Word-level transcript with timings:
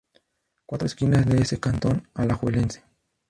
Cuatro 0.65 0.87
Esquinas 0.87 1.27
de 1.27 1.43
ese 1.43 1.59
cantón 1.59 2.07
alajuelense. 2.15 2.83